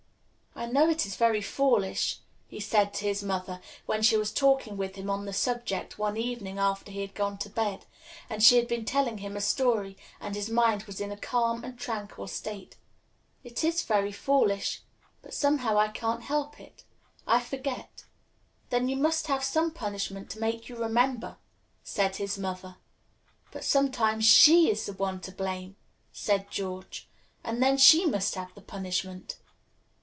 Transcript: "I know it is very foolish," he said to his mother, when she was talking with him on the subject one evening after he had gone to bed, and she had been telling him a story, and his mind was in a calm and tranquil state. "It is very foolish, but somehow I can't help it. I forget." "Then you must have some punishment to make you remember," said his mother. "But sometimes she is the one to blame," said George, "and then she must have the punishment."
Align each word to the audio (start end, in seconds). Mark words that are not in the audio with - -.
"I 0.53 0.67
know 0.67 0.87
it 0.89 1.07
is 1.07 1.15
very 1.15 1.41
foolish," 1.41 2.19
he 2.47 2.59
said 2.59 2.93
to 2.95 3.05
his 3.05 3.23
mother, 3.23 3.59
when 3.87 4.03
she 4.03 4.15
was 4.15 4.31
talking 4.31 4.77
with 4.77 4.93
him 4.95 5.09
on 5.09 5.25
the 5.25 5.33
subject 5.33 5.97
one 5.97 6.17
evening 6.17 6.59
after 6.59 6.91
he 6.91 7.01
had 7.01 7.15
gone 7.15 7.39
to 7.39 7.49
bed, 7.49 7.87
and 8.29 8.43
she 8.43 8.57
had 8.57 8.67
been 8.67 8.85
telling 8.85 9.19
him 9.19 9.35
a 9.35 9.41
story, 9.41 9.97
and 10.19 10.35
his 10.35 10.51
mind 10.51 10.83
was 10.83 11.01
in 11.01 11.11
a 11.11 11.17
calm 11.17 11.63
and 11.63 11.79
tranquil 11.79 12.27
state. 12.27 12.75
"It 13.43 13.63
is 13.63 13.81
very 13.81 14.11
foolish, 14.11 14.81
but 15.23 15.33
somehow 15.33 15.79
I 15.79 15.87
can't 15.87 16.21
help 16.23 16.59
it. 16.59 16.83
I 17.25 17.39
forget." 17.39 18.03
"Then 18.69 18.87
you 18.87 18.97
must 18.97 19.25
have 19.27 19.43
some 19.43 19.71
punishment 19.71 20.29
to 20.31 20.39
make 20.39 20.69
you 20.69 20.75
remember," 20.75 21.37
said 21.83 22.17
his 22.17 22.37
mother. 22.37 22.77
"But 23.51 23.63
sometimes 23.63 24.25
she 24.25 24.69
is 24.69 24.85
the 24.85 24.93
one 24.93 25.21
to 25.21 25.31
blame," 25.31 25.75
said 26.11 26.51
George, 26.51 27.09
"and 27.43 27.63
then 27.63 27.77
she 27.77 28.05
must 28.05 28.35
have 28.35 28.53
the 28.53 28.61
punishment." 28.61 29.37